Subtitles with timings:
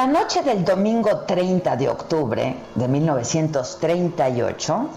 [0.00, 4.88] La noche del domingo 30 de octubre de 1938,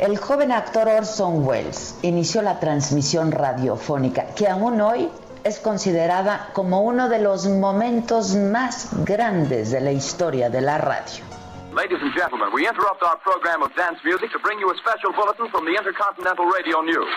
[0.00, 5.08] el joven actor Orson Welles inició la transmisión radiofónica que aún hoy
[5.44, 11.24] es considerada como uno de los momentos más grandes de la historia de la radio.
[11.72, 15.10] Ladies and gentlemen, we interrupt our program of dance music to bring you a special
[15.16, 17.08] bulletin from the Intercontinental Radio News.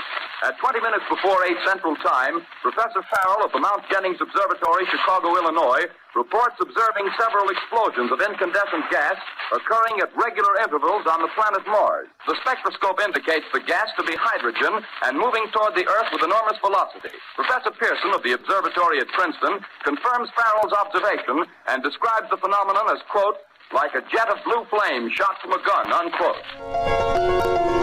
[0.44, 5.32] At 20 minutes before 8 Central Time, Professor Farrell of the Mount Jennings Observatory, Chicago,
[5.40, 9.16] Illinois, reports observing several explosions of incandescent gas
[9.56, 12.12] occurring at regular intervals on the planet Mars.
[12.28, 16.60] The spectroscope indicates the gas to be hydrogen and moving toward the Earth with enormous
[16.60, 17.16] velocity.
[17.40, 23.00] Professor Pearson of the observatory at Princeton confirms Farrell's observation and describes the phenomenon as,
[23.08, 23.40] quote,
[23.72, 27.75] like a jet of blue flame shot from a gun, unquote.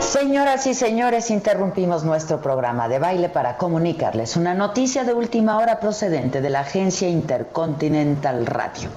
[0.00, 5.78] Señoras y señores, interrumpimos nuestro programa de baile para comunicarles una noticia de última hora
[5.78, 8.88] procedente de la agencia Intercontinental Radio.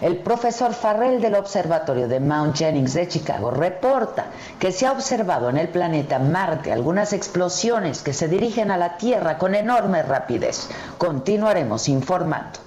[0.00, 4.26] El profesor Farrell del Observatorio de Mount Jennings de Chicago reporta
[4.58, 8.96] que se ha observado en el planeta Marte algunas explosiones que se dirigen a la
[8.96, 10.68] Tierra con enorme rapidez.
[10.98, 12.60] Continuaremos informando.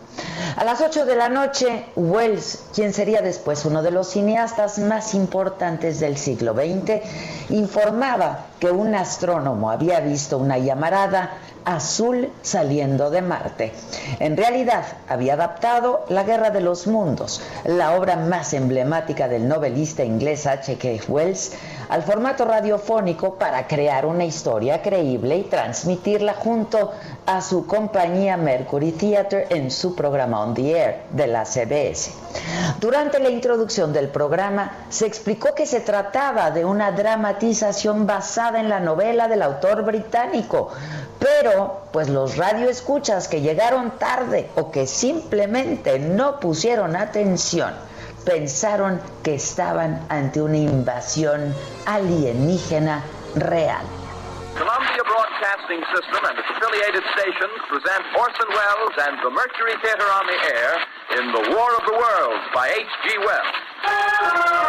[0.56, 5.14] A las 8 de la noche, Wells, quien sería después uno de los cineastas más
[5.14, 7.02] importantes del siglo XX,
[7.50, 11.38] informaba que un astrónomo había visto una llamarada
[11.68, 13.74] azul saliendo de Marte.
[14.20, 20.06] En realidad, había adaptado La Guerra de los Mundos, la obra más emblemática del novelista
[20.06, 21.10] inglés H.K.
[21.10, 21.52] Wells,
[21.90, 26.92] al formato radiofónico para crear una historia creíble y transmitirla junto
[27.26, 32.12] a su compañía Mercury Theatre en su programa On the Air de la CBS.
[32.80, 38.70] Durante la introducción del programa se explicó que se trataba de una dramatización basada en
[38.70, 40.72] la novela del autor británico,
[41.18, 47.74] pero pues los radioescuchas que llegaron tarde o que simplemente no pusieron atención
[48.24, 51.56] pensaron que estaban ante una invasión
[51.88, 53.02] alienígena
[53.36, 53.82] real.
[54.54, 60.28] Columbia Broadcasting System and its affiliated stations present Orson Welles and the Mercury Theater on
[60.28, 60.78] the air
[61.18, 63.18] in The War of the Worlds by H.G.
[63.18, 64.67] Wells.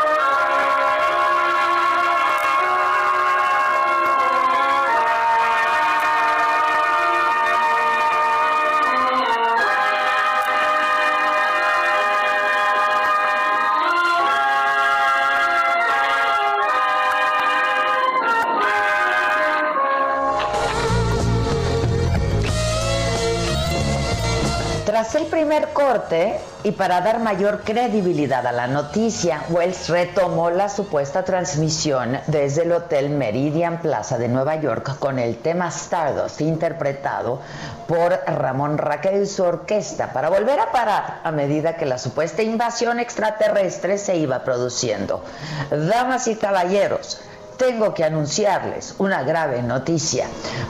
[25.49, 32.21] Primer corte, y para dar mayor credibilidad a la noticia, Wells retomó la supuesta transmisión
[32.27, 37.41] desde el Hotel Meridian Plaza de Nueva York con el tema Stardust interpretado
[37.87, 42.43] por Ramón Raquel y su orquesta para volver a parar a medida que la supuesta
[42.43, 45.25] invasión extraterrestre se iba produciendo.
[45.71, 47.23] Damas y caballeros,
[47.57, 50.27] tengo que anunciarles una grave noticia.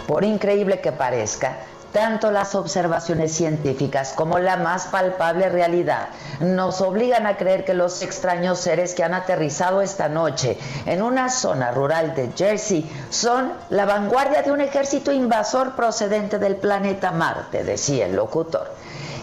[0.06, 1.56] Por increíble que parezca,
[1.93, 6.08] tanto las observaciones científicas como la más palpable realidad
[6.40, 11.31] nos obligan a creer que los extraños seres que han aterrizado esta noche en una
[11.31, 17.64] zona rural de Jersey son la vanguardia de un ejército invasor procedente del planeta Marte,
[17.64, 18.69] decía el locutor.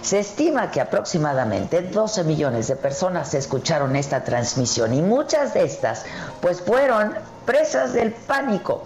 [0.01, 6.05] Se estima que aproximadamente 12 millones de personas escucharon esta transmisión y muchas de estas
[6.41, 7.15] pues fueron
[7.45, 8.83] presas del pánico.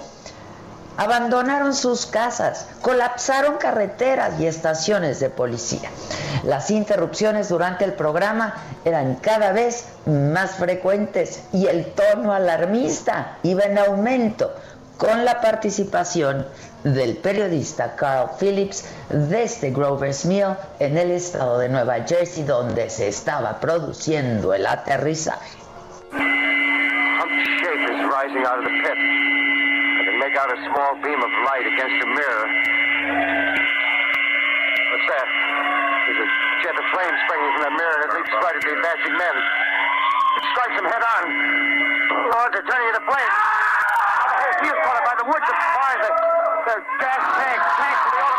[0.99, 5.89] Abandonaron sus casas, colapsaron carreteras y estaciones de policía.
[6.43, 13.63] Las interrupciones durante el programa eran cada vez más frecuentes y el tono alarmista iba
[13.63, 14.53] en aumento
[14.97, 16.45] con la participación
[16.83, 23.07] del periodista Carl Phillips desde Grover's Mill en el estado de Nueva Jersey donde se
[23.07, 25.59] estaba produciendo el aterrizaje.
[30.39, 30.55] Out of.
[30.55, 32.47] I a small beam of light against a mirror.
[34.87, 35.27] What's that?
[36.07, 36.29] There's a
[36.63, 39.35] jet of flame springing from the mirror and it leaps right at the advancing men.
[39.35, 41.23] It strikes them head on.
[42.31, 43.35] Lord, they're turning into flames.
[44.39, 46.11] Hey, fuse caught by the woods, the fires, the,
[46.71, 48.38] the gas tanks, tanks of the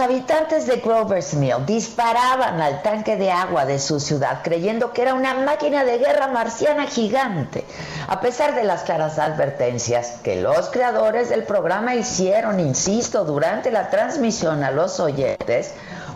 [0.00, 5.14] habitantes de Grover's Mill disparaban al tanque de agua de su ciudad creyendo que era
[5.14, 7.64] una máquina de guerra marciana gigante,
[8.08, 13.90] a pesar de las claras advertencias que los creadores del programa hicieron, insisto, durante la
[13.90, 15.74] transmisión a los oyentes,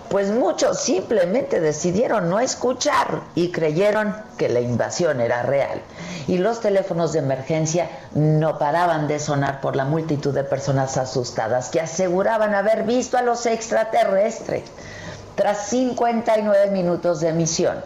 [0.08, 5.80] pues muchos simplemente decidieron no escuchar y creyeron que la invasión era real.
[6.26, 11.68] Y los teléfonos de emergencia no paraban de sonar por la multitud de personas asustadas
[11.68, 14.62] que aseguraban haber visto a los extraterrestres.
[15.34, 17.82] Tras 59 minutos de emisión,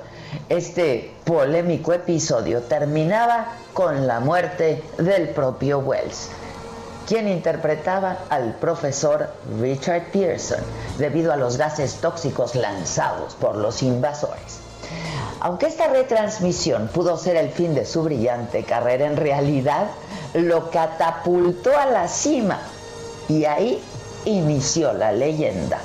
[0.49, 6.29] este polémico episodio terminaba con la muerte del propio Wells
[7.09, 10.61] quien interpretaba al profesor Richard Pearson
[10.99, 14.59] debido a los gases tóxicos lanzados por los invasores.
[15.41, 19.87] Aunque esta retransmisión pudo ser el fin de su brillante carrera, en realidad
[20.35, 22.59] lo catapultó a la cima
[23.27, 23.83] y ahí
[24.27, 25.81] inició la leyenda.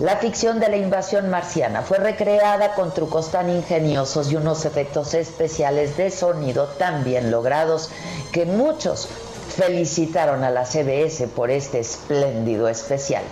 [0.00, 5.12] La ficción de la invasión marciana fue recreada con trucos tan ingeniosos y unos efectos
[5.12, 7.90] especiales de sonido tan bien logrados
[8.32, 9.08] que muchos
[9.52, 13.22] felicitaron a la CBS por este espléndido especial.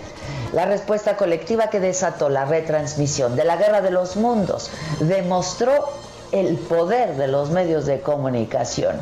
[0.53, 4.69] La respuesta colectiva que desató la retransmisión de la Guerra de los Mundos
[4.99, 5.89] demostró
[6.31, 8.95] el poder de los medios de comunicación.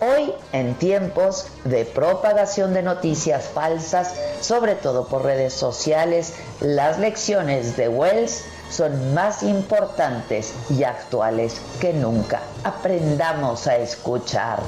[0.00, 7.76] Hoy, en tiempos de propagación de noticias falsas, sobre todo por redes sociales, las lecciones
[7.76, 12.40] de Wells son más importantes y actuales que nunca.
[12.64, 14.60] Aprendamos a escuchar.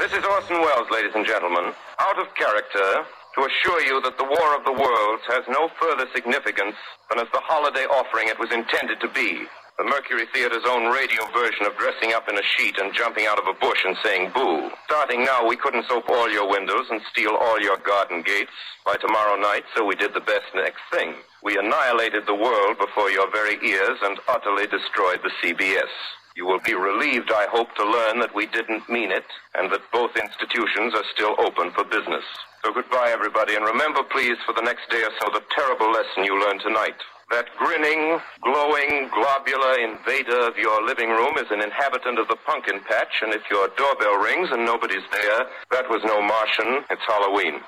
[0.00, 1.76] This is Orson Welles, ladies and gentlemen.
[1.98, 3.04] Out of character,
[3.36, 6.72] to assure you that the War of the Worlds has no further significance
[7.10, 9.44] than as the holiday offering it was intended to be.
[9.78, 13.38] The Mercury Theater's own radio version of dressing up in a sheet and jumping out
[13.38, 14.70] of a bush and saying boo.
[14.84, 18.52] Starting now, we couldn't soap all your windows and steal all your garden gates
[18.84, 21.14] by tomorrow night, so we did the best next thing.
[21.42, 25.88] We annihilated the world before your very ears and utterly destroyed the CBS.
[26.36, 29.24] You will be relieved, I hope, to learn that we didn't mean it
[29.54, 32.24] and that both institutions are still open for business.
[32.62, 36.24] So goodbye, everybody, and remember, please, for the next day or so, the terrible lesson
[36.24, 36.92] you learned tonight.
[37.30, 42.80] That grinning, glowing, globular invader of your living room is an inhabitant of the pumpkin
[42.86, 47.60] patch, and if your doorbell rings and nobody's there, that was no Martian, it's Halloween.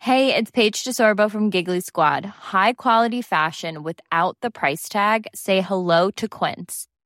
[0.00, 2.26] Hey, it's Paige DeSorbo from Giggly Squad.
[2.26, 5.26] High quality fashion without the price tag.
[5.34, 6.86] Say hello to Quince.